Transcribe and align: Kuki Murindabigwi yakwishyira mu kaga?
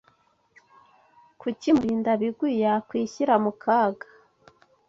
Kuki 1.39 1.67
Murindabigwi 1.77 2.49
yakwishyira 2.63 3.33
mu 3.43 3.51
kaga? 3.63 4.07